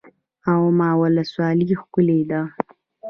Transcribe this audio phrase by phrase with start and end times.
[0.61, 2.41] واما ولسوالۍ ښکلې ده؟